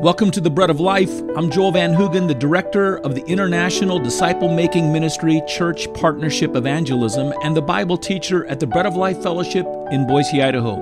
Welcome 0.00 0.30
to 0.30 0.40
the 0.40 0.48
Bread 0.48 0.70
of 0.70 0.80
Life. 0.80 1.20
I'm 1.36 1.50
Joel 1.50 1.72
Van 1.72 1.92
Hoogen, 1.92 2.26
the 2.26 2.34
director 2.34 2.96
of 3.00 3.14
the 3.14 3.22
International 3.26 3.98
Disciple 3.98 4.48
Making 4.48 4.90
Ministry 4.90 5.42
Church 5.46 5.92
Partnership 5.92 6.56
Evangelism 6.56 7.34
and 7.42 7.54
the 7.54 7.60
Bible 7.60 7.98
teacher 7.98 8.46
at 8.46 8.60
the 8.60 8.66
Bread 8.66 8.86
of 8.86 8.96
Life 8.96 9.22
Fellowship 9.22 9.66
in 9.90 10.06
Boise, 10.06 10.42
Idaho. 10.42 10.76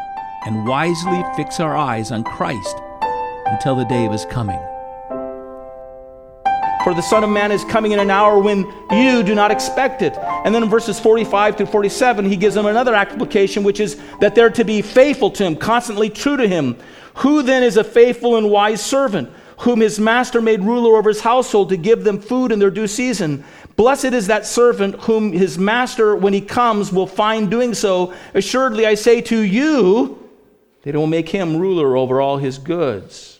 and 0.45 0.67
wisely 0.67 1.23
fix 1.35 1.59
our 1.59 1.75
eyes 1.75 2.11
on 2.11 2.23
Christ 2.23 2.77
until 3.45 3.75
the 3.75 3.85
day 3.85 4.05
of 4.05 4.11
his 4.11 4.25
coming. 4.25 4.68
For 6.83 6.93
the 6.93 7.01
Son 7.01 7.25
of 7.25 7.29
Man 7.29 7.51
is 7.51 7.65
coming 7.65 7.91
in 7.91 7.99
an 7.99 8.09
hour 8.09 8.39
when 8.39 8.65
you 8.91 9.21
do 9.21 9.35
not 9.35 9.51
expect 9.51 10.01
it. 10.01 10.15
And 10.17 10.55
then 10.55 10.63
in 10.63 10.69
verses 10.69 10.97
45 10.97 11.57
through 11.57 11.65
47, 11.65 12.23
he 12.23 12.37
gives 12.37 12.55
them 12.55 12.65
another 12.65 12.95
application, 12.95 13.63
which 13.63 13.81
is 13.81 13.99
that 14.21 14.33
they're 14.33 14.49
to 14.51 14.63
be 14.63 14.81
faithful 14.81 15.29
to 15.31 15.43
him, 15.43 15.57
constantly 15.57 16.09
true 16.09 16.37
to 16.37 16.47
him. 16.47 16.77
Who 17.15 17.41
then 17.41 17.63
is 17.63 17.75
a 17.75 17.83
faithful 17.83 18.37
and 18.37 18.49
wise 18.49 18.81
servant, 18.81 19.29
whom 19.57 19.81
his 19.81 19.99
master 19.99 20.41
made 20.41 20.61
ruler 20.61 20.97
over 20.97 21.09
his 21.09 21.19
household 21.19 21.67
to 21.69 21.77
give 21.77 22.05
them 22.05 22.21
food 22.21 22.53
in 22.53 22.59
their 22.59 22.71
due 22.71 22.87
season? 22.87 23.43
Blessed 23.75 24.05
is 24.05 24.27
that 24.27 24.45
servant 24.45 24.95
whom 25.01 25.33
his 25.33 25.57
master, 25.57 26.15
when 26.15 26.31
he 26.31 26.41
comes, 26.41 26.93
will 26.93 27.07
find 27.07 27.51
doing 27.51 27.73
so. 27.73 28.13
Assuredly, 28.33 28.85
I 28.85 28.95
say 28.95 29.19
to 29.23 29.37
you, 29.37 30.29
they 30.83 30.93
will 30.93 31.07
make 31.07 31.27
him 31.27 31.57
ruler 31.57 31.97
over 31.97 32.21
all 32.21 32.37
his 32.37 32.57
goods. 32.57 33.38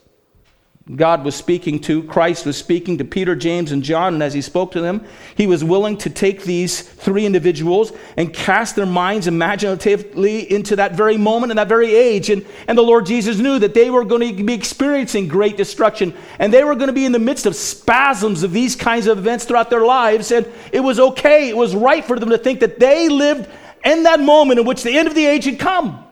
God 0.95 1.23
was 1.23 1.35
speaking 1.35 1.79
to, 1.81 2.01
Christ 2.03 2.47
was 2.47 2.57
speaking 2.57 2.97
to 2.97 3.05
Peter, 3.05 3.35
James, 3.35 3.71
and 3.71 3.83
John, 3.83 4.15
and 4.15 4.23
as 4.23 4.33
he 4.33 4.41
spoke 4.41 4.71
to 4.71 4.81
them, 4.81 5.05
he 5.35 5.45
was 5.45 5.63
willing 5.63 5.97
to 5.99 6.09
take 6.09 6.43
these 6.43 6.81
three 6.81 7.27
individuals 7.27 7.91
and 8.17 8.33
cast 8.33 8.75
their 8.75 8.87
minds 8.87 9.27
imaginatively 9.27 10.51
into 10.51 10.75
that 10.77 10.93
very 10.93 11.15
moment 11.15 11.51
and 11.51 11.59
that 11.59 11.67
very 11.67 11.93
age. 11.93 12.31
And, 12.31 12.43
and 12.67 12.75
the 12.75 12.81
Lord 12.81 13.05
Jesus 13.05 13.37
knew 13.37 13.59
that 13.59 13.75
they 13.75 13.91
were 13.91 14.03
going 14.03 14.35
to 14.35 14.43
be 14.43 14.53
experiencing 14.55 15.27
great 15.27 15.57
destruction, 15.57 16.11
and 16.39 16.51
they 16.51 16.63
were 16.63 16.73
going 16.73 16.87
to 16.87 16.93
be 16.93 17.05
in 17.05 17.11
the 17.11 17.19
midst 17.19 17.45
of 17.45 17.55
spasms 17.55 18.41
of 18.41 18.51
these 18.51 18.75
kinds 18.75 19.05
of 19.05 19.19
events 19.19 19.45
throughout 19.45 19.69
their 19.69 19.85
lives. 19.85 20.31
And 20.31 20.51
it 20.71 20.79
was 20.79 20.99
okay, 20.99 21.49
it 21.49 21.57
was 21.57 21.75
right 21.75 22.03
for 22.03 22.17
them 22.17 22.29
to 22.29 22.37
think 22.39 22.61
that 22.61 22.79
they 22.79 23.09
lived 23.09 23.47
in 23.85 24.03
that 24.03 24.19
moment 24.19 24.59
in 24.59 24.65
which 24.65 24.81
the 24.81 24.97
end 24.97 25.07
of 25.07 25.13
the 25.13 25.27
age 25.27 25.45
had 25.45 25.59
come. 25.59 26.03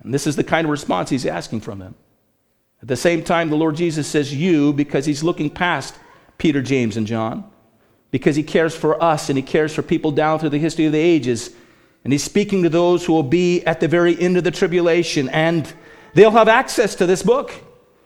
And 0.00 0.12
this 0.12 0.26
is 0.26 0.36
the 0.36 0.44
kind 0.44 0.66
of 0.66 0.70
response 0.70 1.08
he's 1.08 1.24
asking 1.24 1.62
from 1.62 1.78
them. 1.78 1.94
At 2.82 2.88
the 2.88 2.96
same 2.96 3.22
time, 3.22 3.48
the 3.48 3.56
Lord 3.56 3.76
Jesus 3.76 4.08
says 4.08 4.34
you 4.34 4.72
because 4.72 5.06
he's 5.06 5.22
looking 5.22 5.48
past 5.48 5.94
Peter, 6.36 6.60
James, 6.60 6.96
and 6.96 7.06
John, 7.06 7.48
because 8.10 8.34
he 8.34 8.42
cares 8.42 8.74
for 8.74 9.00
us 9.00 9.28
and 9.28 9.38
he 9.38 9.42
cares 9.42 9.72
for 9.72 9.82
people 9.82 10.10
down 10.10 10.40
through 10.40 10.48
the 10.48 10.58
history 10.58 10.86
of 10.86 10.92
the 10.92 10.98
ages. 10.98 11.50
And 12.02 12.12
he's 12.12 12.24
speaking 12.24 12.64
to 12.64 12.68
those 12.68 13.06
who 13.06 13.12
will 13.12 13.22
be 13.22 13.62
at 13.62 13.78
the 13.78 13.86
very 13.86 14.20
end 14.20 14.36
of 14.36 14.42
the 14.42 14.50
tribulation, 14.50 15.28
and 15.28 15.72
they'll 16.14 16.32
have 16.32 16.48
access 16.48 16.96
to 16.96 17.06
this 17.06 17.22
book, 17.22 17.52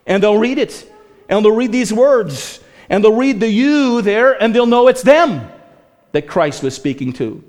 and 0.07 0.23
they'll 0.23 0.37
read 0.37 0.59
it, 0.59 0.93
and 1.31 1.43
they'll 1.43 1.57
read 1.57 1.73
these 1.73 1.95
words, 1.95 2.61
and 2.91 3.03
they'll 3.03 3.17
read 3.17 3.41
the 3.41 3.49
you 3.49 4.03
there, 4.03 4.41
and 4.41 4.55
they'll 4.55 4.67
know 4.67 4.89
it's 4.89 5.03
them 5.03 5.51
that 6.13 6.29
Christ 6.29 6.63
was 6.63 6.75
speaking 6.75 7.15
to. 7.15 7.43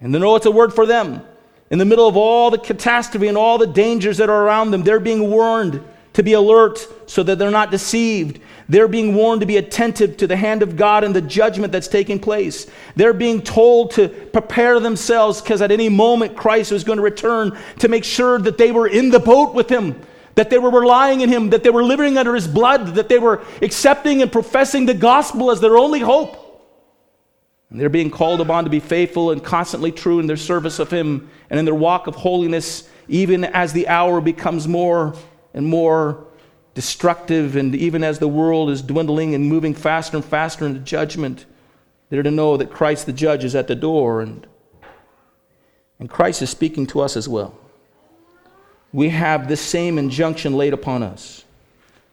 And 0.00 0.12
they'll 0.12 0.20
know 0.20 0.34
it's 0.34 0.46
a 0.46 0.50
word 0.50 0.74
for 0.74 0.86
them. 0.86 1.22
In 1.70 1.78
the 1.78 1.84
middle 1.84 2.08
of 2.08 2.16
all 2.16 2.50
the 2.50 2.58
catastrophe 2.58 3.28
and 3.28 3.38
all 3.38 3.58
the 3.58 3.66
dangers 3.68 4.16
that 4.16 4.28
are 4.28 4.42
around 4.44 4.72
them, 4.72 4.82
they're 4.82 4.98
being 4.98 5.30
warned 5.30 5.80
to 6.14 6.22
be 6.22 6.32
alert 6.32 6.86
so 7.06 7.22
that 7.22 7.38
they're 7.38 7.50
not 7.50 7.70
deceived. 7.70 8.40
They're 8.68 8.88
being 8.88 9.14
warned 9.14 9.40
to 9.42 9.46
be 9.46 9.58
attentive 9.58 10.16
to 10.18 10.26
the 10.26 10.36
hand 10.36 10.62
of 10.62 10.76
God 10.76 11.04
and 11.04 11.14
the 11.14 11.20
judgment 11.20 11.72
that's 11.72 11.88
taking 11.88 12.18
place. 12.18 12.66
They're 12.96 13.12
being 13.12 13.42
told 13.42 13.90
to 13.92 14.08
prepare 14.08 14.80
themselves 14.80 15.42
because 15.42 15.60
at 15.60 15.70
any 15.70 15.88
moment 15.88 16.36
Christ 16.36 16.72
was 16.72 16.84
going 16.84 16.96
to 16.96 17.02
return 17.02 17.58
to 17.80 17.88
make 17.88 18.04
sure 18.04 18.38
that 18.38 18.56
they 18.56 18.72
were 18.72 18.86
in 18.86 19.10
the 19.10 19.20
boat 19.20 19.54
with 19.54 19.68
Him, 19.68 20.00
that 20.36 20.50
they 20.50 20.58
were 20.58 20.70
relying 20.70 21.20
in 21.20 21.28
Him, 21.28 21.50
that 21.50 21.62
they 21.62 21.70
were 21.70 21.84
living 21.84 22.16
under 22.16 22.34
His 22.34 22.48
blood, 22.48 22.94
that 22.94 23.08
they 23.08 23.18
were 23.18 23.42
accepting 23.60 24.22
and 24.22 24.32
professing 24.32 24.86
the 24.86 24.94
gospel 24.94 25.50
as 25.50 25.60
their 25.60 25.76
only 25.76 26.00
hope. 26.00 26.40
And 27.70 27.80
they're 27.80 27.88
being 27.88 28.10
called 28.10 28.40
upon 28.40 28.64
to 28.64 28.70
be 28.70 28.80
faithful 28.80 29.32
and 29.32 29.42
constantly 29.42 29.90
true 29.90 30.20
in 30.20 30.28
their 30.28 30.36
service 30.36 30.78
of 30.78 30.90
Him 30.92 31.28
and 31.50 31.58
in 31.58 31.64
their 31.64 31.74
walk 31.74 32.06
of 32.06 32.14
holiness, 32.14 32.88
even 33.08 33.44
as 33.44 33.72
the 33.72 33.88
hour 33.88 34.20
becomes 34.20 34.68
more 34.68 35.14
and 35.54 35.64
more 35.64 36.26
destructive, 36.74 37.54
and 37.54 37.74
even 37.74 38.02
as 38.02 38.18
the 38.18 38.28
world 38.28 38.68
is 38.68 38.82
dwindling 38.82 39.34
and 39.34 39.48
moving 39.48 39.72
faster 39.72 40.16
and 40.16 40.24
faster 40.24 40.66
into 40.66 40.80
judgment, 40.80 41.46
they're 42.10 42.24
to 42.24 42.30
know 42.30 42.56
that 42.56 42.70
Christ 42.70 43.06
the 43.06 43.12
judge 43.12 43.44
is 43.44 43.54
at 43.54 43.68
the 43.68 43.76
door, 43.76 44.20
and, 44.20 44.46
and 46.00 46.10
Christ 46.10 46.42
is 46.42 46.50
speaking 46.50 46.86
to 46.88 47.00
us 47.00 47.16
as 47.16 47.28
well. 47.28 47.56
We 48.92 49.08
have 49.10 49.48
this 49.48 49.60
same 49.60 49.98
injunction 49.98 50.56
laid 50.56 50.72
upon 50.72 51.02
us. 51.02 51.44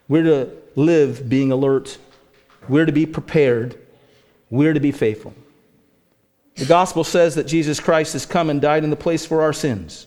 We're 0.08 0.24
to 0.24 0.52
live 0.76 1.28
being 1.28 1.52
alert, 1.52 1.98
we're 2.70 2.86
to 2.86 2.92
be 2.92 3.06
prepared, 3.06 3.78
we're 4.50 4.74
to 4.74 4.80
be 4.80 4.92
faithful. 4.92 5.34
The 6.56 6.66
gospel 6.66 7.04
says 7.04 7.36
that 7.36 7.48
Jesus 7.48 7.80
Christ 7.80 8.14
has 8.14 8.26
come 8.26 8.50
and 8.50 8.62
died 8.62 8.84
in 8.84 8.90
the 8.92 8.96
place 8.96 9.26
for 9.26 9.42
our 9.42 9.54
sins, 9.54 10.06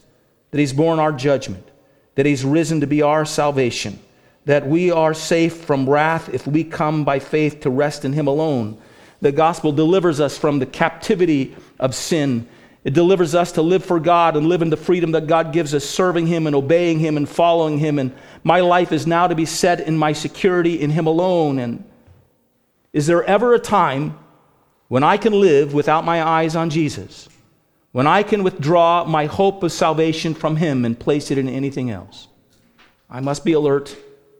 that 0.52 0.58
he's 0.58 0.72
borne 0.72 1.00
our 1.00 1.10
judgment 1.10 1.68
that 2.14 2.26
He's 2.26 2.44
risen 2.44 2.80
to 2.80 2.86
be 2.86 3.02
our 3.02 3.24
salvation, 3.24 3.98
that 4.44 4.66
we 4.66 4.90
are 4.90 5.14
safe 5.14 5.56
from 5.56 5.88
wrath 5.88 6.32
if 6.32 6.46
we 6.46 6.64
come 6.64 7.04
by 7.04 7.18
faith 7.18 7.60
to 7.60 7.70
rest 7.70 8.04
in 8.04 8.12
Him 8.12 8.26
alone. 8.26 8.80
The 9.20 9.32
gospel 9.32 9.72
delivers 9.72 10.20
us 10.20 10.36
from 10.36 10.58
the 10.58 10.66
captivity 10.66 11.56
of 11.78 11.94
sin. 11.94 12.46
It 12.84 12.92
delivers 12.92 13.34
us 13.34 13.52
to 13.52 13.62
live 13.62 13.84
for 13.84 13.98
God 13.98 14.36
and 14.36 14.46
live 14.46 14.60
in 14.60 14.68
the 14.68 14.76
freedom 14.76 15.12
that 15.12 15.26
God 15.26 15.52
gives 15.52 15.74
us, 15.74 15.84
serving 15.84 16.26
Him 16.26 16.46
and 16.46 16.54
obeying 16.54 16.98
Him 16.98 17.16
and 17.16 17.28
following 17.28 17.78
Him. 17.78 17.98
And 17.98 18.14
my 18.42 18.60
life 18.60 18.92
is 18.92 19.06
now 19.06 19.26
to 19.26 19.34
be 19.34 19.46
set 19.46 19.80
in 19.80 19.96
my 19.96 20.12
security 20.12 20.80
in 20.80 20.90
Him 20.90 21.06
alone. 21.06 21.58
And 21.58 21.84
is 22.92 23.06
there 23.06 23.24
ever 23.24 23.54
a 23.54 23.58
time 23.58 24.18
when 24.88 25.02
I 25.02 25.16
can 25.16 25.32
live 25.32 25.72
without 25.72 26.04
my 26.04 26.22
eyes 26.22 26.54
on 26.54 26.68
Jesus? 26.68 27.28
When 27.94 28.08
I 28.08 28.24
can 28.24 28.42
withdraw 28.42 29.04
my 29.04 29.26
hope 29.26 29.62
of 29.62 29.70
salvation 29.70 30.34
from 30.34 30.56
Him 30.56 30.84
and 30.84 30.98
place 30.98 31.30
it 31.30 31.38
in 31.38 31.48
anything 31.48 31.92
else. 31.92 32.26
I 33.08 33.20
must 33.20 33.44
be 33.44 33.52
alert 33.52 33.96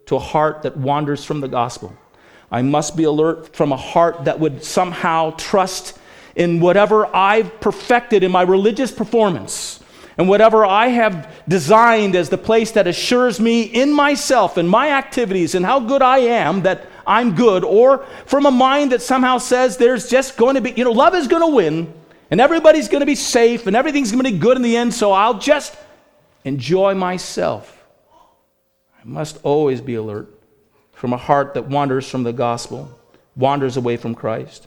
to 0.06 0.16
a 0.16 0.18
heart 0.18 0.62
that 0.62 0.76
wanders 0.76 1.24
from 1.24 1.40
the 1.40 1.46
gospel. 1.46 1.96
I 2.50 2.62
must 2.62 2.96
be 2.96 3.04
alert 3.04 3.54
from 3.54 3.70
a 3.70 3.76
heart 3.76 4.24
that 4.24 4.40
would 4.40 4.64
somehow 4.64 5.36
trust 5.38 5.96
in 6.34 6.58
whatever 6.58 7.06
I've 7.14 7.60
perfected 7.60 8.24
in 8.24 8.32
my 8.32 8.42
religious 8.42 8.90
performance 8.90 9.78
and 10.18 10.28
whatever 10.28 10.66
I 10.66 10.88
have 10.88 11.32
designed 11.46 12.16
as 12.16 12.30
the 12.30 12.38
place 12.38 12.72
that 12.72 12.88
assures 12.88 13.38
me 13.38 13.62
in 13.62 13.92
myself 13.92 14.56
and 14.56 14.68
my 14.68 14.90
activities 14.90 15.54
and 15.54 15.64
how 15.64 15.78
good 15.78 16.02
I 16.02 16.18
am 16.18 16.62
that 16.62 16.88
I'm 17.06 17.36
good, 17.36 17.62
or 17.62 17.98
from 18.26 18.46
a 18.46 18.50
mind 18.50 18.90
that 18.90 19.00
somehow 19.00 19.38
says 19.38 19.76
there's 19.76 20.10
just 20.10 20.36
going 20.36 20.56
to 20.56 20.60
be, 20.60 20.72
you 20.72 20.82
know, 20.82 20.90
love 20.90 21.14
is 21.14 21.28
going 21.28 21.48
to 21.48 21.54
win 21.54 21.94
and 22.34 22.40
everybody's 22.40 22.88
going 22.88 22.98
to 22.98 23.06
be 23.06 23.14
safe 23.14 23.68
and 23.68 23.76
everything's 23.76 24.10
going 24.10 24.24
to 24.24 24.32
be 24.32 24.36
good 24.36 24.56
in 24.56 24.64
the 24.64 24.76
end, 24.76 24.92
so 24.92 25.12
I'll 25.12 25.38
just 25.38 25.76
enjoy 26.42 26.92
myself. 26.92 27.86
I 29.00 29.04
must 29.04 29.38
always 29.44 29.80
be 29.80 29.94
alert 29.94 30.36
from 30.94 31.12
a 31.12 31.16
heart 31.16 31.54
that 31.54 31.68
wanders 31.68 32.10
from 32.10 32.24
the 32.24 32.32
gospel, 32.32 32.90
wanders 33.36 33.76
away 33.76 33.96
from 33.96 34.16
Christ. 34.16 34.66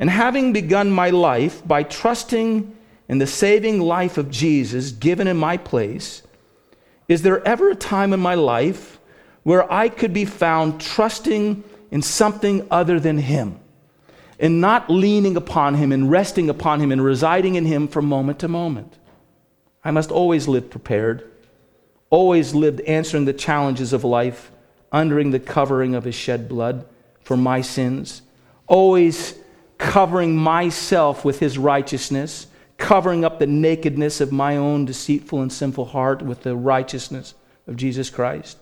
And 0.00 0.10
having 0.10 0.52
begun 0.52 0.90
my 0.90 1.10
life 1.10 1.64
by 1.64 1.84
trusting 1.84 2.76
in 3.06 3.18
the 3.18 3.26
saving 3.28 3.80
life 3.80 4.18
of 4.18 4.28
Jesus 4.28 4.90
given 4.90 5.28
in 5.28 5.36
my 5.36 5.56
place, 5.56 6.22
Is 7.06 7.22
there 7.22 7.46
ever 7.46 7.70
a 7.70 7.76
time 7.76 8.12
in 8.12 8.18
my 8.18 8.34
life 8.34 8.98
where 9.44 9.72
I 9.72 9.88
could 9.88 10.12
be 10.12 10.24
found 10.24 10.80
trusting 10.80 11.62
in 11.92 12.02
something 12.02 12.66
other 12.68 12.98
than 12.98 13.18
Him 13.18 13.60
and 14.38 14.60
not 14.60 14.90
leaning 14.90 15.36
upon 15.36 15.74
Him 15.74 15.92
and 15.92 16.10
resting 16.10 16.48
upon 16.48 16.80
Him 16.80 16.92
and 16.92 17.04
residing 17.04 17.54
in 17.54 17.64
Him 17.64 17.88
from 17.88 18.06
moment 18.06 18.38
to 18.40 18.48
moment? 18.48 18.98
I 19.84 19.90
must 19.90 20.10
always 20.10 20.48
live 20.48 20.70
prepared, 20.70 21.30
always 22.10 22.54
lived 22.54 22.80
answering 22.82 23.24
the 23.24 23.32
challenges 23.32 23.92
of 23.92 24.04
life, 24.04 24.50
under 24.92 25.22
the 25.24 25.40
covering 25.40 25.94
of 25.94 26.04
His 26.04 26.14
shed 26.14 26.48
blood 26.48 26.86
for 27.20 27.36
my 27.36 27.60
sins, 27.60 28.22
always 28.66 29.34
covering 29.78 30.36
myself 30.36 31.24
with 31.24 31.40
His 31.40 31.58
righteousness 31.58 32.46
covering 32.76 33.24
up 33.24 33.38
the 33.38 33.46
nakedness 33.46 34.20
of 34.20 34.32
my 34.32 34.56
own 34.56 34.84
deceitful 34.84 35.40
and 35.40 35.52
sinful 35.52 35.86
heart 35.86 36.22
with 36.22 36.42
the 36.42 36.56
righteousness 36.56 37.34
of 37.66 37.76
Jesus 37.76 38.10
Christ. 38.10 38.58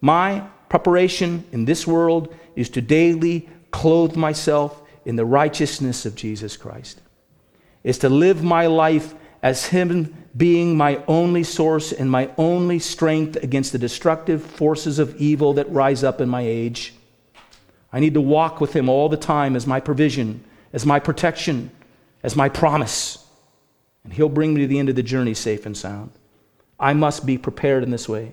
My 0.00 0.40
preparation 0.68 1.44
in 1.52 1.64
this 1.64 1.86
world 1.86 2.34
is 2.56 2.68
to 2.70 2.80
daily 2.80 3.48
clothe 3.70 4.16
myself 4.16 4.81
in 5.04 5.16
the 5.16 5.24
righteousness 5.24 6.06
of 6.06 6.14
Jesus 6.14 6.56
Christ. 6.56 7.00
Is 7.84 7.98
to 7.98 8.08
live 8.08 8.42
my 8.42 8.66
life 8.66 9.14
as 9.42 9.66
Him 9.66 10.14
being 10.36 10.76
my 10.76 11.02
only 11.08 11.42
source 11.42 11.92
and 11.92 12.10
my 12.10 12.30
only 12.38 12.78
strength 12.78 13.36
against 13.36 13.72
the 13.72 13.78
destructive 13.78 14.42
forces 14.42 14.98
of 14.98 15.16
evil 15.16 15.54
that 15.54 15.70
rise 15.70 16.04
up 16.04 16.20
in 16.20 16.28
my 16.28 16.42
age. 16.42 16.94
I 17.92 18.00
need 18.00 18.14
to 18.14 18.20
walk 18.20 18.60
with 18.60 18.74
Him 18.74 18.88
all 18.88 19.08
the 19.08 19.16
time 19.16 19.56
as 19.56 19.66
my 19.66 19.80
provision, 19.80 20.44
as 20.72 20.86
my 20.86 21.00
protection, 21.00 21.70
as 22.22 22.36
my 22.36 22.48
promise 22.48 23.22
and 24.04 24.12
He'll 24.12 24.28
bring 24.28 24.54
me 24.54 24.62
to 24.62 24.66
the 24.66 24.78
end 24.78 24.88
of 24.88 24.96
the 24.96 25.02
journey 25.02 25.34
safe 25.34 25.66
and 25.66 25.76
sound. 25.76 26.10
I 26.78 26.94
must 26.94 27.26
be 27.26 27.38
prepared 27.38 27.82
in 27.82 27.90
this 27.90 28.08
way 28.08 28.32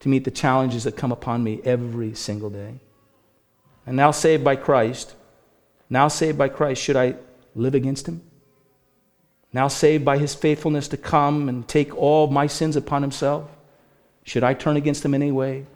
to 0.00 0.08
meet 0.08 0.24
the 0.24 0.30
challenges 0.30 0.84
that 0.84 0.96
come 0.96 1.12
upon 1.12 1.42
me 1.42 1.60
every 1.64 2.14
single 2.14 2.50
day. 2.50 2.80
And 3.86 3.96
now 3.96 4.10
saved 4.10 4.44
by 4.44 4.56
Christ, 4.56 5.14
now 5.92 6.08
saved 6.08 6.38
by 6.38 6.48
Christ, 6.48 6.82
should 6.82 6.96
I 6.96 7.16
live 7.54 7.74
against 7.74 8.08
Him? 8.08 8.22
Now 9.52 9.68
saved 9.68 10.06
by 10.06 10.16
His 10.16 10.34
faithfulness 10.34 10.88
to 10.88 10.96
come 10.96 11.50
and 11.50 11.68
take 11.68 11.94
all 11.94 12.28
my 12.28 12.46
sins 12.46 12.76
upon 12.76 13.02
Himself, 13.02 13.50
should 14.24 14.42
I 14.42 14.54
turn 14.54 14.78
against 14.78 15.04
Him 15.04 15.12
in 15.12 15.20
any 15.20 15.32
way? 15.32 15.66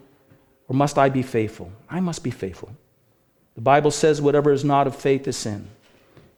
Or 0.67 0.75
must 0.75 0.97
I 0.97 1.09
be 1.09 1.21
faithful? 1.21 1.71
I 1.87 1.99
must 1.99 2.23
be 2.23 2.31
faithful. 2.31 2.71
The 3.53 3.61
Bible 3.61 3.91
says 3.91 4.19
whatever 4.19 4.51
is 4.51 4.65
not 4.65 4.87
of 4.87 4.95
faith 4.95 5.27
is 5.27 5.37
sin. 5.37 5.67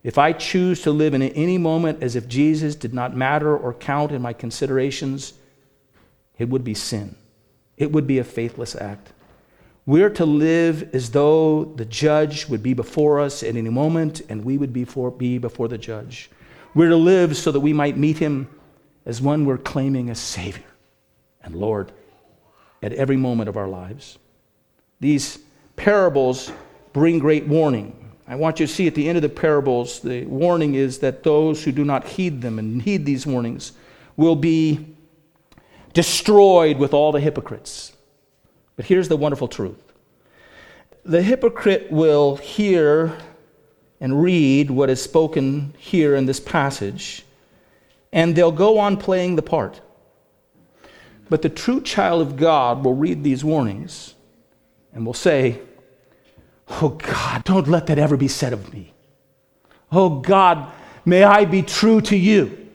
If 0.03 0.17
I 0.17 0.33
choose 0.33 0.81
to 0.81 0.91
live 0.91 1.13
in 1.13 1.21
any 1.21 1.57
moment 1.57 2.03
as 2.03 2.17
if 2.17 2.27
Jesus 2.27 2.75
did 2.75 2.93
not 2.93 3.15
matter 3.15 3.57
or 3.57 3.73
count 3.73 4.11
in 4.11 4.21
my 4.21 4.33
considerations, 4.33 5.35
it 6.37 6.49
would 6.49 6.65
be 6.65 6.73
sin. 6.73 7.15
It 7.77 7.93
would 7.93 8.07
be 8.07 8.19
a 8.19 8.25
faithless 8.25 8.75
act. 8.75 9.13
We're 9.89 10.11
to 10.11 10.25
live 10.27 10.93
as 10.93 11.09
though 11.09 11.63
the 11.63 11.83
judge 11.83 12.47
would 12.47 12.61
be 12.61 12.75
before 12.75 13.19
us 13.19 13.41
at 13.41 13.55
any 13.55 13.71
moment 13.71 14.21
and 14.29 14.45
we 14.45 14.55
would 14.55 14.71
be 14.71 14.83
before, 14.83 15.09
be 15.09 15.39
before 15.39 15.67
the 15.67 15.79
judge. 15.79 16.29
We're 16.75 16.89
to 16.89 16.95
live 16.95 17.35
so 17.35 17.51
that 17.51 17.59
we 17.59 17.73
might 17.73 17.97
meet 17.97 18.19
him 18.19 18.47
as 19.07 19.19
one 19.19 19.45
we're 19.45 19.57
claiming 19.57 20.11
as 20.11 20.19
Savior 20.19 20.67
and 21.41 21.55
Lord 21.55 21.91
at 22.83 22.93
every 22.93 23.17
moment 23.17 23.49
of 23.49 23.57
our 23.57 23.67
lives. 23.67 24.19
These 24.99 25.39
parables 25.75 26.51
bring 26.93 27.17
great 27.17 27.47
warning. 27.47 28.13
I 28.27 28.35
want 28.35 28.59
you 28.59 28.67
to 28.67 28.71
see 28.71 28.85
at 28.85 28.93
the 28.93 29.09
end 29.09 29.17
of 29.17 29.23
the 29.23 29.29
parables, 29.29 30.01
the 30.01 30.23
warning 30.25 30.75
is 30.75 30.99
that 30.99 31.23
those 31.23 31.63
who 31.63 31.71
do 31.71 31.83
not 31.83 32.05
heed 32.05 32.43
them 32.43 32.59
and 32.59 32.79
heed 32.79 33.07
these 33.07 33.25
warnings 33.25 33.71
will 34.15 34.35
be 34.35 34.95
destroyed 35.93 36.77
with 36.77 36.93
all 36.93 37.11
the 37.11 37.19
hypocrites. 37.19 37.93
But 38.79 38.85
here's 38.85 39.09
the 39.09 39.17
wonderful 39.17 39.49
truth 39.49 39.91
the 41.03 41.21
hypocrite 41.21 41.91
will 41.91 42.37
hear 42.37 43.17
and 43.99 44.23
read 44.23 44.71
what 44.71 44.89
is 44.89 45.03
spoken 45.03 45.75
here 45.77 46.15
in 46.15 46.25
this 46.25 46.39
passage, 46.39 47.25
and 48.13 48.37
they'll 48.37 48.53
go 48.53 48.79
on 48.79 48.95
playing 48.95 49.35
the 49.35 49.41
part. 49.41 49.81
But 51.29 51.41
the 51.41 51.49
true 51.49 51.81
child 51.81 52.21
of 52.21 52.37
God 52.37 52.85
will 52.85 52.93
read 52.93 53.21
these 53.21 53.43
warnings 53.43 54.15
and 54.93 55.05
will 55.05 55.13
say, 55.13 55.59
Oh 56.69 56.87
God, 56.87 57.43
don't 57.43 57.67
let 57.67 57.87
that 57.87 57.99
ever 57.99 58.15
be 58.15 58.29
said 58.29 58.53
of 58.53 58.71
me. 58.71 58.93
Oh 59.91 60.21
God, 60.21 60.71
may 61.03 61.25
I 61.25 61.43
be 61.43 61.63
true 61.63 61.99
to 61.99 62.15
you. 62.15 62.69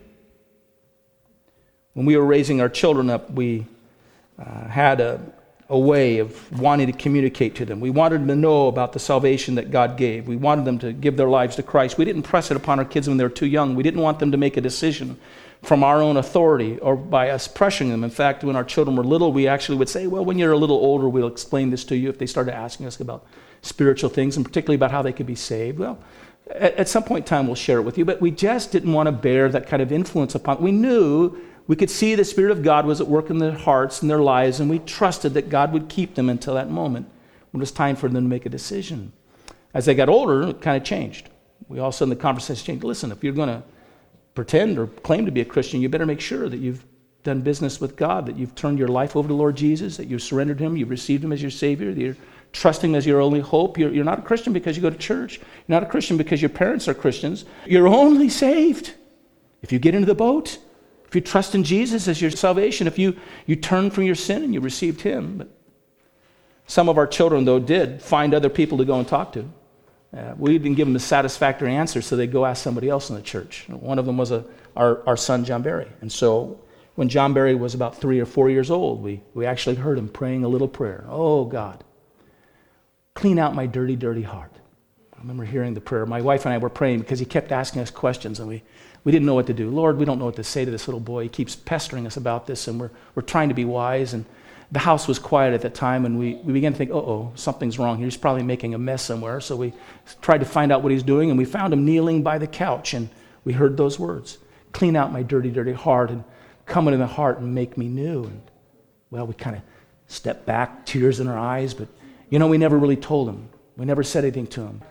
When 1.94 2.04
we 2.04 2.14
were 2.18 2.26
raising 2.26 2.60
our 2.60 2.68
children 2.68 3.08
up, 3.08 3.30
we 3.30 3.66
uh, 4.38 4.68
had 4.68 5.00
a, 5.00 5.18
a 5.74 5.78
way 5.78 6.18
of 6.18 6.60
wanting 6.60 6.86
to 6.86 6.92
communicate 6.92 7.56
to 7.56 7.64
them. 7.64 7.80
We 7.80 7.90
wanted 7.90 8.20
them 8.20 8.28
to 8.28 8.36
know 8.36 8.68
about 8.68 8.92
the 8.92 9.00
salvation 9.00 9.56
that 9.56 9.72
God 9.72 9.96
gave. 9.96 10.28
We 10.28 10.36
wanted 10.36 10.64
them 10.64 10.78
to 10.78 10.92
give 10.92 11.16
their 11.16 11.28
lives 11.28 11.56
to 11.56 11.64
Christ. 11.64 11.98
We 11.98 12.04
didn't 12.04 12.22
press 12.22 12.52
it 12.52 12.56
upon 12.56 12.78
our 12.78 12.84
kids 12.84 13.08
when 13.08 13.16
they 13.16 13.24
were 13.24 13.30
too 13.30 13.46
young. 13.46 13.74
We 13.74 13.82
didn't 13.82 14.00
want 14.00 14.20
them 14.20 14.30
to 14.30 14.38
make 14.38 14.56
a 14.56 14.60
decision 14.60 15.18
from 15.62 15.82
our 15.82 16.00
own 16.00 16.16
authority 16.16 16.78
or 16.78 16.94
by 16.94 17.30
us 17.30 17.48
pressuring 17.48 17.90
them. 17.90 18.04
In 18.04 18.10
fact, 18.10 18.44
when 18.44 18.54
our 18.54 18.62
children 18.62 18.96
were 18.96 19.02
little, 19.02 19.32
we 19.32 19.48
actually 19.48 19.76
would 19.78 19.88
say, 19.88 20.06
Well, 20.06 20.24
when 20.24 20.38
you're 20.38 20.52
a 20.52 20.56
little 20.56 20.76
older, 20.76 21.08
we'll 21.08 21.26
explain 21.26 21.70
this 21.70 21.84
to 21.86 21.96
you 21.96 22.08
if 22.08 22.18
they 22.18 22.26
started 22.26 22.54
asking 22.54 22.86
us 22.86 23.00
about 23.00 23.26
spiritual 23.60 24.10
things, 24.10 24.36
and 24.36 24.46
particularly 24.46 24.76
about 24.76 24.92
how 24.92 25.02
they 25.02 25.12
could 25.12 25.26
be 25.26 25.34
saved. 25.34 25.80
Well, 25.80 25.98
at, 26.50 26.88
some 26.88 27.02
point 27.02 27.24
in 27.24 27.28
time, 27.28 27.46
we'll 27.46 27.56
share 27.56 27.78
it 27.78 27.82
with 27.82 27.98
you, 27.98 28.04
but 28.04 28.20
we 28.20 28.30
just 28.30 28.70
didn't 28.70 28.92
want 28.92 29.08
to 29.08 29.12
bear 29.12 29.48
that 29.48 29.66
kind 29.66 29.82
of 29.82 29.90
influence 29.90 30.36
upon. 30.36 30.62
We 30.62 30.70
knew 30.70 31.36
we 31.66 31.76
could 31.76 31.90
see 31.90 32.14
the 32.14 32.24
Spirit 32.24 32.52
of 32.52 32.62
God 32.62 32.84
was 32.84 33.00
at 33.00 33.08
work 33.08 33.30
in 33.30 33.38
their 33.38 33.52
hearts 33.52 34.02
and 34.02 34.10
their 34.10 34.20
lives, 34.20 34.60
and 34.60 34.68
we 34.68 34.78
trusted 34.80 35.34
that 35.34 35.48
God 35.48 35.72
would 35.72 35.88
keep 35.88 36.14
them 36.14 36.28
until 36.28 36.54
that 36.54 36.70
moment 36.70 37.08
when 37.50 37.60
it 37.60 37.62
was 37.62 37.72
time 37.72 37.96
for 37.96 38.08
them 38.08 38.24
to 38.24 38.28
make 38.28 38.44
a 38.44 38.50
decision. 38.50 39.12
As 39.72 39.86
they 39.86 39.94
got 39.94 40.08
older, 40.08 40.42
it 40.48 40.60
kind 40.60 40.76
of 40.76 40.84
changed. 40.84 41.30
We 41.68 41.78
all 41.78 41.88
of 41.88 41.94
a 41.94 41.96
sudden 41.96 42.10
the 42.10 42.16
conversation 42.16 42.64
changed. 42.64 42.84
Listen, 42.84 43.10
if 43.10 43.24
you're 43.24 43.32
going 43.32 43.48
to 43.48 43.62
pretend 44.34 44.78
or 44.78 44.86
claim 44.88 45.24
to 45.26 45.32
be 45.32 45.40
a 45.40 45.44
Christian, 45.44 45.80
you 45.80 45.88
better 45.88 46.06
make 46.06 46.20
sure 46.20 46.48
that 46.48 46.58
you've 46.58 46.84
done 47.22 47.40
business 47.40 47.80
with 47.80 47.96
God, 47.96 48.26
that 48.26 48.36
you've 48.36 48.54
turned 48.54 48.78
your 48.78 48.88
life 48.88 49.16
over 49.16 49.28
to 49.28 49.34
Lord 49.34 49.56
Jesus, 49.56 49.96
that 49.96 50.06
you've 50.06 50.22
surrendered 50.22 50.60
Him, 50.60 50.76
you've 50.76 50.90
received 50.90 51.24
Him 51.24 51.32
as 51.32 51.40
your 51.40 51.50
Savior, 51.50 51.92
that 51.94 52.00
you're 52.00 52.16
trusting 52.52 52.94
as 52.94 53.06
your 53.06 53.20
only 53.20 53.40
hope. 53.40 53.78
You're, 53.78 53.90
you're 53.90 54.04
not 54.04 54.18
a 54.18 54.22
Christian 54.22 54.52
because 54.52 54.76
you 54.76 54.82
go 54.82 54.90
to 54.90 54.96
church. 54.96 55.38
You're 55.38 55.80
not 55.80 55.82
a 55.82 55.86
Christian 55.86 56.16
because 56.16 56.42
your 56.42 56.50
parents 56.50 56.86
are 56.86 56.94
Christians. 56.94 57.46
You're 57.66 57.88
only 57.88 58.28
saved 58.28 58.92
if 59.62 59.72
you 59.72 59.78
get 59.78 59.94
into 59.94 60.06
the 60.06 60.14
boat, 60.14 60.58
if 61.14 61.16
you 61.16 61.20
trust 61.20 61.54
in 61.54 61.62
Jesus 61.62 62.08
as 62.08 62.20
your 62.20 62.32
salvation, 62.32 62.88
if 62.88 62.98
you, 62.98 63.16
you 63.46 63.54
turn 63.54 63.88
from 63.92 64.02
your 64.02 64.16
sin 64.16 64.42
and 64.42 64.52
you 64.52 64.60
received 64.60 65.00
Him. 65.00 65.38
But 65.38 65.48
some 66.66 66.88
of 66.88 66.98
our 66.98 67.06
children, 67.06 67.44
though, 67.44 67.60
did 67.60 68.02
find 68.02 68.34
other 68.34 68.48
people 68.48 68.78
to 68.78 68.84
go 68.84 68.98
and 68.98 69.06
talk 69.06 69.32
to. 69.34 69.48
Uh, 70.12 70.34
we 70.36 70.58
didn't 70.58 70.74
give 70.74 70.88
them 70.88 70.96
a 70.96 71.00
satisfactory 71.00 71.72
answer, 71.72 72.02
so 72.02 72.16
they'd 72.16 72.32
go 72.32 72.44
ask 72.44 72.64
somebody 72.64 72.88
else 72.88 73.10
in 73.10 73.16
the 73.16 73.22
church. 73.22 73.64
One 73.68 74.00
of 74.00 74.06
them 74.06 74.16
was 74.16 74.32
a, 74.32 74.44
our, 74.74 75.06
our 75.06 75.16
son, 75.16 75.44
John 75.44 75.62
Barry. 75.62 75.86
And 76.00 76.10
so 76.10 76.60
when 76.96 77.08
John 77.08 77.32
Barry 77.32 77.54
was 77.54 77.74
about 77.74 78.00
three 78.00 78.18
or 78.18 78.26
four 78.26 78.50
years 78.50 78.68
old, 78.68 79.00
we, 79.00 79.20
we 79.34 79.46
actually 79.46 79.76
heard 79.76 79.98
him 79.98 80.08
praying 80.08 80.42
a 80.42 80.48
little 80.48 80.68
prayer. 80.68 81.04
Oh, 81.08 81.44
God, 81.44 81.84
Clean 83.14 83.38
out 83.38 83.54
my 83.54 83.66
dirty, 83.66 83.94
dirty 83.94 84.22
heart. 84.22 84.50
Remember 85.24 85.46
hearing 85.46 85.72
the 85.72 85.80
prayer. 85.80 86.04
My 86.04 86.20
wife 86.20 86.44
and 86.44 86.52
I 86.52 86.58
were 86.58 86.68
praying 86.68 86.98
because 86.98 87.18
he 87.18 87.24
kept 87.24 87.50
asking 87.50 87.80
us 87.80 87.90
questions 87.90 88.40
and 88.40 88.46
we, 88.46 88.62
we 89.04 89.10
didn't 89.10 89.24
know 89.24 89.34
what 89.34 89.46
to 89.46 89.54
do. 89.54 89.70
Lord, 89.70 89.96
we 89.96 90.04
don't 90.04 90.18
know 90.18 90.26
what 90.26 90.36
to 90.36 90.44
say 90.44 90.66
to 90.66 90.70
this 90.70 90.86
little 90.86 91.00
boy. 91.00 91.22
He 91.22 91.28
keeps 91.30 91.56
pestering 91.56 92.06
us 92.06 92.18
about 92.18 92.46
this 92.46 92.68
and 92.68 92.78
we're, 92.78 92.90
we're 93.14 93.22
trying 93.22 93.48
to 93.48 93.54
be 93.54 93.64
wise. 93.64 94.12
And 94.12 94.26
the 94.70 94.80
house 94.80 95.08
was 95.08 95.18
quiet 95.18 95.54
at 95.54 95.62
that 95.62 95.74
time 95.74 96.04
and 96.04 96.18
we, 96.18 96.34
we 96.34 96.52
began 96.52 96.72
to 96.72 96.78
think, 96.78 96.90
uh 96.90 96.96
oh, 96.96 97.32
something's 97.36 97.78
wrong 97.78 97.96
here. 97.96 98.04
He's 98.04 98.18
probably 98.18 98.42
making 98.42 98.74
a 98.74 98.78
mess 98.78 99.00
somewhere. 99.02 99.40
So 99.40 99.56
we 99.56 99.72
tried 100.20 100.38
to 100.38 100.44
find 100.44 100.70
out 100.70 100.82
what 100.82 100.92
he's 100.92 101.02
doing 101.02 101.30
and 101.30 101.38
we 101.38 101.46
found 101.46 101.72
him 101.72 101.86
kneeling 101.86 102.22
by 102.22 102.36
the 102.36 102.46
couch 102.46 102.92
and 102.92 103.08
we 103.44 103.54
heard 103.54 103.78
those 103.78 103.98
words 103.98 104.36
Clean 104.74 104.94
out 104.94 105.10
my 105.10 105.22
dirty, 105.22 105.50
dirty 105.50 105.72
heart 105.72 106.10
and 106.10 106.22
come 106.66 106.86
into 106.86 106.98
the 106.98 107.06
heart 107.06 107.38
and 107.38 107.54
make 107.54 107.78
me 107.78 107.88
new. 107.88 108.24
And 108.24 108.42
well, 109.10 109.26
we 109.26 109.32
kind 109.32 109.56
of 109.56 109.62
stepped 110.06 110.44
back, 110.44 110.84
tears 110.84 111.18
in 111.18 111.28
our 111.28 111.38
eyes, 111.38 111.72
but 111.72 111.88
you 112.28 112.38
know, 112.38 112.48
we 112.48 112.58
never 112.58 112.78
really 112.78 112.96
told 112.96 113.30
him. 113.30 113.48
We 113.78 113.86
never 113.86 114.02
said 114.02 114.24
anything 114.24 114.48
to 114.48 114.60
him. 114.60 114.82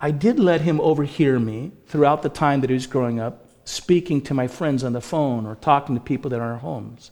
I 0.00 0.10
did 0.10 0.38
let 0.38 0.62
him 0.62 0.80
overhear 0.80 1.38
me 1.38 1.72
throughout 1.86 2.22
the 2.22 2.28
time 2.28 2.62
that 2.62 2.70
he 2.70 2.74
was 2.74 2.86
growing 2.86 3.20
up, 3.20 3.46
speaking 3.64 4.22
to 4.22 4.34
my 4.34 4.48
friends 4.48 4.82
on 4.82 4.94
the 4.94 5.00
phone 5.00 5.46
or 5.46 5.56
talking 5.56 5.94
to 5.94 6.00
people 6.00 6.30
that 6.30 6.40
are 6.40 6.46
in 6.46 6.52
our 6.52 6.58
homes, 6.58 7.10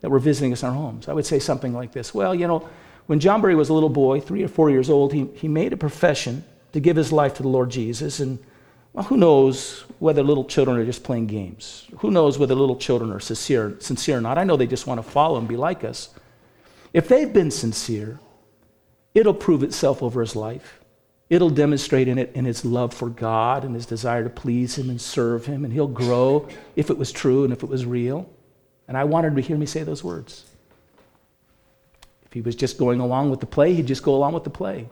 that 0.00 0.10
were 0.10 0.18
visiting 0.18 0.52
us 0.52 0.62
in 0.62 0.68
our 0.68 0.74
homes. 0.74 1.08
I 1.08 1.14
would 1.14 1.24
say 1.24 1.38
something 1.38 1.72
like 1.72 1.92
this 1.92 2.12
Well, 2.12 2.34
you 2.34 2.46
know, 2.46 2.68
when 3.06 3.20
John 3.20 3.40
Barry 3.40 3.54
was 3.54 3.70
a 3.70 3.74
little 3.74 3.88
boy, 3.88 4.20
three 4.20 4.42
or 4.42 4.48
four 4.48 4.68
years 4.68 4.90
old, 4.90 5.14
he, 5.14 5.26
he 5.34 5.48
made 5.48 5.72
a 5.72 5.76
profession 5.76 6.44
to 6.72 6.80
give 6.80 6.96
his 6.96 7.10
life 7.10 7.34
to 7.34 7.42
the 7.42 7.48
Lord 7.48 7.70
Jesus. 7.70 8.20
And 8.20 8.38
well, 8.92 9.04
who 9.04 9.16
knows 9.16 9.84
whether 9.98 10.22
little 10.22 10.44
children 10.44 10.76
are 10.76 10.84
just 10.84 11.04
playing 11.04 11.28
games? 11.28 11.86
Who 12.00 12.10
knows 12.10 12.38
whether 12.38 12.54
little 12.54 12.76
children 12.76 13.10
are 13.10 13.20
sincere, 13.20 13.76
sincere 13.80 14.18
or 14.18 14.20
not? 14.20 14.36
I 14.36 14.44
know 14.44 14.56
they 14.56 14.66
just 14.66 14.86
want 14.86 15.02
to 15.02 15.10
follow 15.10 15.38
and 15.38 15.48
be 15.48 15.56
like 15.56 15.82
us. 15.82 16.10
If 16.92 17.08
they've 17.08 17.32
been 17.32 17.50
sincere, 17.50 18.20
it'll 19.14 19.34
prove 19.34 19.62
itself 19.62 20.02
over 20.02 20.20
his 20.20 20.36
life. 20.36 20.80
It'll 21.30 21.50
demonstrate 21.50 22.08
in 22.08 22.18
it 22.18 22.32
in 22.34 22.44
his 22.44 22.64
love 22.64 22.94
for 22.94 23.10
God 23.10 23.64
and 23.64 23.74
his 23.74 23.84
desire 23.84 24.24
to 24.24 24.30
please 24.30 24.78
him 24.78 24.88
and 24.88 25.00
serve 25.00 25.46
him, 25.46 25.64
and 25.64 25.72
he'll 25.72 25.86
grow 25.86 26.48
if 26.74 26.88
it 26.90 26.96
was 26.96 27.12
true 27.12 27.44
and 27.44 27.52
if 27.52 27.62
it 27.62 27.68
was 27.68 27.84
real. 27.84 28.28
And 28.86 28.96
I 28.96 29.04
wanted 29.04 29.36
to 29.36 29.42
hear 29.42 29.58
me 29.58 29.66
say 29.66 29.82
those 29.82 30.02
words. 30.02 30.44
If 32.24 32.32
he 32.32 32.40
was 32.40 32.56
just 32.56 32.78
going 32.78 33.00
along 33.00 33.30
with 33.30 33.40
the 33.40 33.46
play, 33.46 33.74
he'd 33.74 33.86
just 33.86 34.02
go 34.02 34.14
along 34.14 34.32
with 34.32 34.44
the 34.44 34.50
play. 34.50 34.88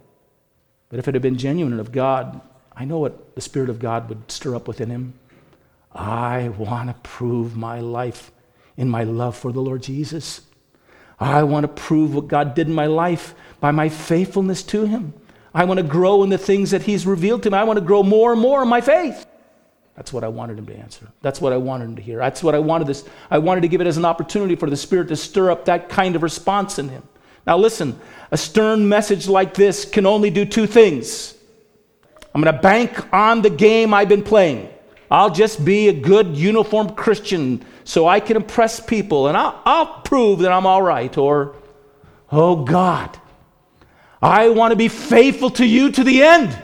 But 0.90 0.98
if 0.98 1.08
it 1.08 1.14
had 1.14 1.22
been 1.22 1.38
genuine 1.38 1.72
and 1.72 1.80
of 1.80 1.92
God, 1.92 2.40
I 2.74 2.84
know 2.84 2.98
what 2.98 3.34
the 3.34 3.40
Spirit 3.40 3.70
of 3.70 3.78
God 3.78 4.08
would 4.08 4.30
stir 4.30 4.54
up 4.54 4.68
within 4.68 4.90
him. 4.90 5.14
I 5.92 6.48
want 6.50 6.88
to 6.88 6.94
prove 7.08 7.56
my 7.56 7.80
life 7.80 8.30
in 8.76 8.88
my 8.90 9.04
love 9.04 9.36
for 9.36 9.52
the 9.52 9.60
Lord 9.60 9.82
Jesus. 9.82 10.42
I 11.18 11.42
want 11.44 11.64
to 11.64 11.68
prove 11.68 12.14
what 12.14 12.28
God 12.28 12.54
did 12.54 12.68
in 12.68 12.74
my 12.74 12.86
life 12.86 13.34
by 13.58 13.70
my 13.70 13.88
faithfulness 13.88 14.62
to 14.64 14.84
Him. 14.84 15.14
I 15.56 15.64
want 15.64 15.78
to 15.78 15.84
grow 15.84 16.22
in 16.22 16.28
the 16.28 16.36
things 16.36 16.72
that 16.72 16.82
He's 16.82 17.06
revealed 17.06 17.42
to 17.44 17.50
me. 17.50 17.56
I 17.56 17.64
want 17.64 17.78
to 17.78 17.84
grow 17.84 18.02
more 18.02 18.30
and 18.30 18.40
more 18.40 18.62
in 18.62 18.68
my 18.68 18.82
faith. 18.82 19.26
That's 19.94 20.12
what 20.12 20.22
I 20.22 20.28
wanted 20.28 20.58
him 20.58 20.66
to 20.66 20.76
answer. 20.76 21.08
That's 21.22 21.40
what 21.40 21.54
I 21.54 21.56
wanted 21.56 21.86
him 21.86 21.96
to 21.96 22.02
hear. 22.02 22.18
That's 22.18 22.42
what 22.42 22.54
I 22.54 22.58
wanted 22.58 22.86
this. 22.86 23.08
I 23.30 23.38
wanted 23.38 23.62
to 23.62 23.68
give 23.68 23.80
it 23.80 23.86
as 23.86 23.96
an 23.96 24.04
opportunity 24.04 24.54
for 24.54 24.68
the 24.68 24.76
Spirit 24.76 25.08
to 25.08 25.16
stir 25.16 25.50
up 25.50 25.64
that 25.64 25.88
kind 25.88 26.14
of 26.14 26.22
response 26.22 26.78
in 26.78 26.90
him. 26.90 27.02
Now 27.46 27.56
listen, 27.56 27.98
a 28.30 28.36
stern 28.36 28.86
message 28.86 29.28
like 29.28 29.54
this 29.54 29.86
can 29.86 30.04
only 30.04 30.28
do 30.28 30.44
two 30.44 30.66
things. 30.66 31.34
I'm 32.34 32.42
going 32.42 32.54
to 32.54 32.60
bank 32.60 33.14
on 33.14 33.40
the 33.40 33.48
game 33.48 33.94
I've 33.94 34.10
been 34.10 34.22
playing. 34.22 34.68
I'll 35.10 35.30
just 35.30 35.64
be 35.64 35.88
a 35.88 35.92
good 35.94 36.36
uniformed 36.36 36.96
Christian 36.96 37.64
so 37.84 38.06
I 38.06 38.20
can 38.20 38.36
impress 38.36 38.78
people 38.78 39.28
and 39.28 39.38
I'll, 39.38 39.62
I'll 39.64 40.00
prove 40.02 40.40
that 40.40 40.52
I'm 40.52 40.66
all 40.66 40.82
right. 40.82 41.16
Or, 41.16 41.56
oh 42.30 42.64
God, 42.64 43.18
I 44.20 44.48
want 44.48 44.72
to 44.72 44.76
be 44.76 44.88
faithful 44.88 45.50
to 45.50 45.66
you 45.66 45.90
to 45.92 46.04
the 46.04 46.22
end. 46.22 46.56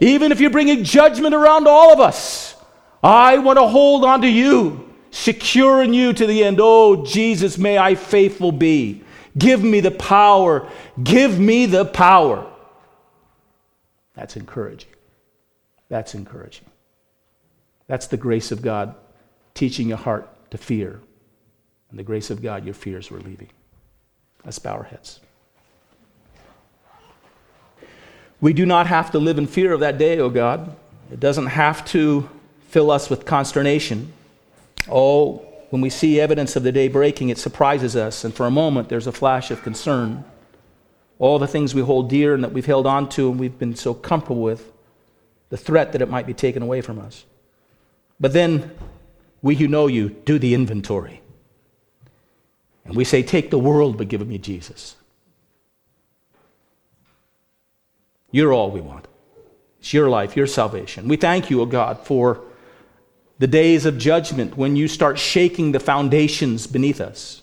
Even 0.00 0.32
if 0.32 0.40
you're 0.40 0.50
bringing 0.50 0.84
judgment 0.84 1.34
around 1.34 1.66
all 1.66 1.92
of 1.92 2.00
us, 2.00 2.56
I 3.02 3.38
want 3.38 3.58
to 3.58 3.66
hold 3.66 4.04
on 4.04 4.22
to 4.22 4.28
you, 4.28 4.92
secure 5.10 5.82
in 5.82 5.92
you 5.94 6.12
to 6.12 6.26
the 6.26 6.44
end. 6.44 6.58
Oh, 6.60 7.04
Jesus, 7.04 7.58
may 7.58 7.78
I 7.78 7.94
faithful 7.94 8.52
be. 8.52 9.02
Give 9.36 9.62
me 9.62 9.80
the 9.80 9.90
power. 9.90 10.68
Give 11.02 11.38
me 11.38 11.66
the 11.66 11.84
power. 11.84 12.46
That's 14.14 14.36
encouraging. 14.36 14.90
That's 15.88 16.14
encouraging. 16.14 16.66
That's 17.86 18.06
the 18.06 18.16
grace 18.16 18.52
of 18.52 18.62
God 18.62 18.94
teaching 19.54 19.88
your 19.88 19.98
heart 19.98 20.28
to 20.50 20.58
fear. 20.58 21.00
And 21.90 21.98
the 21.98 22.02
grace 22.02 22.30
of 22.30 22.42
God, 22.42 22.64
your 22.64 22.74
fears 22.74 23.10
were 23.10 23.20
leaving. 23.20 23.50
Let's 24.44 24.58
bow 24.58 24.74
our 24.74 24.84
heads. 24.84 25.20
We 28.42 28.52
do 28.52 28.66
not 28.66 28.88
have 28.88 29.12
to 29.12 29.20
live 29.20 29.38
in 29.38 29.46
fear 29.46 29.72
of 29.72 29.80
that 29.80 29.98
day, 29.98 30.18
O 30.18 30.24
oh 30.24 30.28
God. 30.28 30.74
It 31.12 31.20
doesn't 31.20 31.46
have 31.46 31.84
to 31.86 32.28
fill 32.70 32.90
us 32.90 33.08
with 33.08 33.24
consternation. 33.24 34.12
Oh, 34.90 35.46
when 35.70 35.80
we 35.80 35.88
see 35.88 36.20
evidence 36.20 36.56
of 36.56 36.64
the 36.64 36.72
day 36.72 36.88
breaking, 36.88 37.28
it 37.28 37.38
surprises 37.38 37.94
us, 37.94 38.24
and 38.24 38.34
for 38.34 38.44
a 38.46 38.50
moment 38.50 38.88
there's 38.88 39.06
a 39.06 39.12
flash 39.12 39.52
of 39.52 39.62
concern. 39.62 40.24
All 41.20 41.38
the 41.38 41.46
things 41.46 41.72
we 41.72 41.82
hold 41.82 42.10
dear 42.10 42.34
and 42.34 42.42
that 42.42 42.52
we've 42.52 42.66
held 42.66 42.84
on 42.84 43.08
to 43.10 43.30
and 43.30 43.38
we've 43.38 43.58
been 43.60 43.76
so 43.76 43.94
comfortable 43.94 44.42
with, 44.42 44.72
the 45.50 45.56
threat 45.56 45.92
that 45.92 46.02
it 46.02 46.10
might 46.10 46.26
be 46.26 46.34
taken 46.34 46.64
away 46.64 46.80
from 46.80 46.98
us. 46.98 47.24
But 48.18 48.32
then 48.32 48.72
we 49.40 49.54
who 49.54 49.68
know 49.68 49.86
you 49.86 50.08
do 50.24 50.40
the 50.40 50.52
inventory. 50.52 51.20
And 52.84 52.96
we 52.96 53.04
say, 53.04 53.22
Take 53.22 53.50
the 53.50 53.58
world, 53.58 53.98
but 53.98 54.08
give 54.08 54.26
me 54.26 54.38
Jesus. 54.38 54.96
You're 58.32 58.52
all 58.52 58.70
we 58.70 58.80
want. 58.80 59.06
It's 59.78 59.92
your 59.92 60.08
life, 60.08 60.36
your 60.36 60.46
salvation. 60.46 61.06
We 61.06 61.16
thank 61.16 61.50
you, 61.50 61.60
O 61.60 61.62
oh 61.62 61.66
God, 61.66 61.98
for 62.00 62.42
the 63.38 63.46
days 63.46 63.86
of 63.86 63.98
judgment 63.98 64.56
when 64.56 64.74
you 64.74 64.88
start 64.88 65.18
shaking 65.18 65.72
the 65.72 65.80
foundations 65.80 66.66
beneath 66.66 67.00
us. 67.00 67.42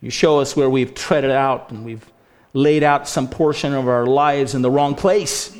You 0.00 0.10
show 0.10 0.40
us 0.40 0.56
where 0.56 0.70
we've 0.70 0.94
treaded 0.94 1.30
out 1.30 1.70
and 1.70 1.84
we've 1.84 2.06
laid 2.52 2.82
out 2.82 3.08
some 3.08 3.28
portion 3.28 3.72
of 3.72 3.88
our 3.88 4.06
lives 4.06 4.54
in 4.54 4.62
the 4.62 4.70
wrong 4.70 4.94
place. 4.94 5.56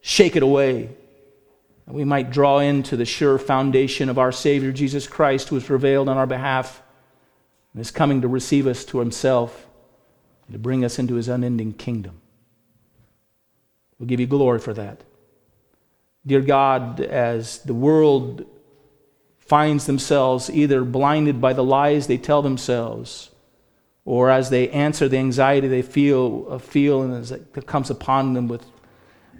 Shake 0.00 0.36
it 0.36 0.42
away. 0.42 0.90
And 1.86 1.96
we 1.96 2.04
might 2.04 2.30
draw 2.30 2.58
into 2.58 2.96
the 2.96 3.04
sure 3.04 3.38
foundation 3.38 4.08
of 4.08 4.18
our 4.18 4.32
Savior 4.32 4.70
Jesus 4.70 5.06
Christ, 5.06 5.48
who 5.48 5.56
has 5.56 5.64
prevailed 5.64 6.08
on 6.08 6.18
our 6.18 6.26
behalf 6.26 6.82
and 7.72 7.80
is 7.80 7.90
coming 7.90 8.20
to 8.20 8.28
receive 8.28 8.66
us 8.66 8.84
to 8.86 8.98
himself 8.98 9.66
and 10.46 10.52
to 10.52 10.58
bring 10.58 10.84
us 10.84 10.98
into 10.98 11.14
his 11.14 11.28
unending 11.28 11.72
kingdom. 11.72 12.19
We'll 14.00 14.08
give 14.08 14.18
you 14.18 14.26
glory 14.26 14.58
for 14.58 14.72
that. 14.72 15.04
Dear 16.26 16.40
God, 16.40 17.00
as 17.00 17.58
the 17.58 17.74
world 17.74 18.46
finds 19.38 19.84
themselves 19.84 20.48
either 20.50 20.84
blinded 20.84 21.40
by 21.40 21.52
the 21.52 21.62
lies 21.62 22.06
they 22.06 22.16
tell 22.16 22.40
themselves, 22.40 23.30
or 24.06 24.30
as 24.30 24.48
they 24.48 24.70
answer 24.70 25.06
the 25.06 25.18
anxiety 25.18 25.68
they 25.68 25.82
feel, 25.82 26.46
uh, 26.48 26.58
feel 26.58 27.02
and 27.02 27.14
as 27.14 27.30
it 27.30 27.66
comes 27.66 27.90
upon 27.90 28.32
them 28.32 28.48
with, 28.48 28.64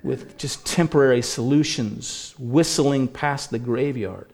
with 0.02 0.36
just 0.36 0.66
temporary 0.66 1.22
solutions, 1.22 2.34
whistling 2.38 3.08
past 3.08 3.50
the 3.50 3.58
graveyard. 3.58 4.30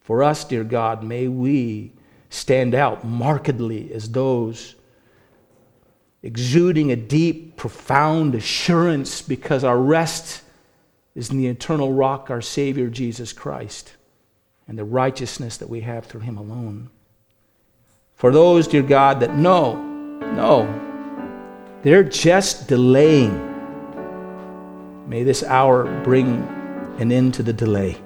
For 0.00 0.24
us, 0.24 0.44
dear 0.44 0.64
God, 0.64 1.04
may 1.04 1.28
we 1.28 1.92
stand 2.28 2.74
out 2.74 3.04
markedly 3.04 3.92
as 3.92 4.10
those 4.10 4.74
exuding 6.22 6.92
a 6.92 6.96
deep, 6.96 7.56
profound 7.56 8.34
assurance 8.34 9.22
because 9.22 9.64
our 9.64 9.78
rest 9.78 10.42
is 11.14 11.30
in 11.30 11.36
the 11.36 11.48
eternal 11.48 11.92
rock, 11.92 12.30
our 12.30 12.40
Savior, 12.40 12.88
Jesus 12.88 13.32
Christ, 13.32 13.94
and 14.68 14.78
the 14.78 14.84
righteousness 14.84 15.56
that 15.58 15.68
we 15.68 15.80
have 15.80 16.06
through 16.06 16.20
Him 16.20 16.38
alone. 16.38 16.90
For 18.14 18.30
those, 18.30 18.68
dear 18.68 18.82
God, 18.82 19.20
that 19.20 19.36
know, 19.36 19.74
no, 20.20 20.90
they're 21.82 22.04
just 22.04 22.68
delaying. 22.68 23.48
May 25.08 25.24
this 25.24 25.42
hour 25.42 26.02
bring 26.04 26.42
an 26.98 27.10
end 27.10 27.34
to 27.34 27.42
the 27.42 27.52
delay. 27.52 27.96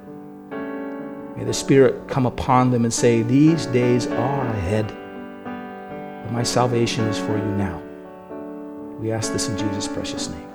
May 1.37 1.45
the 1.45 1.53
Spirit 1.53 2.09
come 2.09 2.25
upon 2.25 2.71
them 2.71 2.85
and 2.85 2.93
say, 2.93 3.21
These 3.21 3.67
days 3.67 4.07
are 4.07 4.47
ahead, 4.47 4.89
but 6.25 6.33
my 6.33 6.43
salvation 6.43 7.05
is 7.05 7.19
for 7.19 7.37
you 7.37 7.45
now. 7.57 7.86
We 8.99 9.13
ask 9.13 9.33
this 9.33 9.49
in 9.49 9.59
Jesus' 9.59 9.89
precious 9.89 10.29
name. 10.29 10.47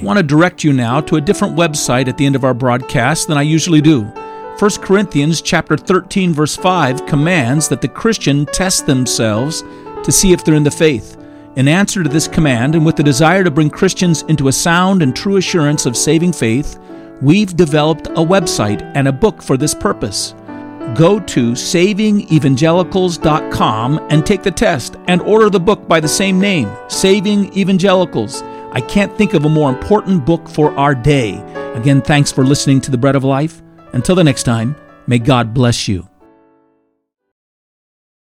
I 0.00 0.02
want 0.02 0.16
to 0.16 0.22
direct 0.22 0.64
you 0.64 0.72
now 0.72 1.00
to 1.02 1.16
a 1.16 1.20
different 1.20 1.56
website 1.56 2.08
at 2.08 2.16
the 2.16 2.24
end 2.24 2.34
of 2.34 2.44
our 2.44 2.54
broadcast 2.54 3.28
than 3.28 3.36
I 3.36 3.42
usually 3.42 3.80
do. 3.80 4.02
1 4.58 4.70
Corinthians 4.80 5.42
chapter 5.42 5.76
13 5.76 6.32
verse 6.32 6.56
5 6.56 7.06
commands 7.06 7.68
that 7.68 7.80
the 7.82 7.88
Christian 7.88 8.46
test 8.46 8.86
themselves 8.86 9.62
to 10.02 10.10
see 10.10 10.32
if 10.32 10.44
they're 10.44 10.54
in 10.54 10.64
the 10.64 10.70
faith. 10.70 11.18
In 11.56 11.68
answer 11.68 12.02
to 12.02 12.08
this 12.08 12.26
command 12.26 12.74
and 12.74 12.86
with 12.86 12.96
the 12.96 13.02
desire 13.02 13.44
to 13.44 13.50
bring 13.50 13.70
Christians 13.70 14.22
into 14.22 14.48
a 14.48 14.52
sound 14.52 15.02
and 15.02 15.14
true 15.14 15.36
assurance 15.36 15.86
of 15.86 15.96
saving 15.96 16.32
faith, 16.32 16.78
we've 17.20 17.56
developed 17.56 18.06
a 18.08 18.24
website 18.24 18.82
and 18.94 19.06
a 19.06 19.12
book 19.12 19.42
for 19.42 19.56
this 19.56 19.74
purpose 19.74 20.34
go 20.94 21.20
to 21.20 21.52
savingevangelicals.com 21.52 24.06
and 24.10 24.26
take 24.26 24.42
the 24.42 24.50
test 24.50 24.96
and 25.06 25.22
order 25.22 25.48
the 25.50 25.60
book 25.60 25.86
by 25.88 26.00
the 26.00 26.08
same 26.08 26.40
name, 26.40 26.68
Saving 26.88 27.56
Evangelicals. 27.56 28.42
I 28.72 28.80
can't 28.80 29.16
think 29.16 29.34
of 29.34 29.44
a 29.44 29.48
more 29.48 29.70
important 29.70 30.26
book 30.26 30.48
for 30.48 30.76
our 30.76 30.94
day. 30.94 31.40
Again, 31.74 32.02
thanks 32.02 32.32
for 32.32 32.44
listening 32.44 32.80
to 32.82 32.90
the 32.90 32.98
Bread 32.98 33.16
of 33.16 33.24
Life. 33.24 33.62
Until 33.92 34.14
the 34.14 34.24
next 34.24 34.42
time, 34.42 34.76
may 35.06 35.18
God 35.18 35.54
bless 35.54 35.88
you. 35.88 36.13